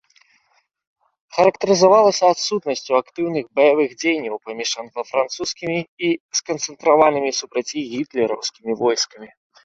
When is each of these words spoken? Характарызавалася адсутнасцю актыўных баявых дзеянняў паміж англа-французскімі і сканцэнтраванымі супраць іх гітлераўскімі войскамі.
Характарызавалася 1.39 2.23
адсутнасцю 2.35 2.91
актыўных 3.01 3.45
баявых 3.59 3.89
дзеянняў 4.03 4.37
паміж 4.47 4.69
англа-французскімі 4.83 5.77
і 6.07 6.09
сканцэнтраванымі 6.39 7.31
супраць 7.41 7.65
іх 7.83 7.87
гітлераўскімі 7.93 8.71
войскамі. 8.81 9.29